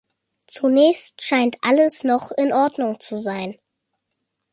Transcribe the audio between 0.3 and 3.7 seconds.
Zunächst scheint alles noch in Ordnung zu sein.